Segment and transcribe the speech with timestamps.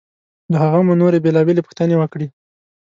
[0.51, 2.27] له هغه مو نورې بېلابېلې پوښتنې وکړې.